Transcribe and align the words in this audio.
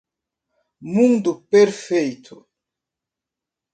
Mundo 0.95 1.31
perfeito. 1.51 2.35